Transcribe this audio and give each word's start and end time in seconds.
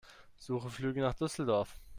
Suche 0.39 0.71
Flüge 0.71 0.99
nach 1.01 1.13
Düsseldorf. 1.13 1.75